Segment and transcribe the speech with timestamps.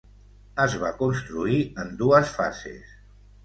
[0.65, 3.01] Es va construir en dues fases.